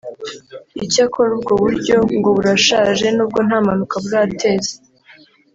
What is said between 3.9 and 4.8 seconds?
burateza